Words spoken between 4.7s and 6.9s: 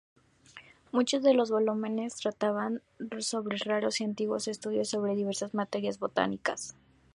sobre diversas materias botánicas.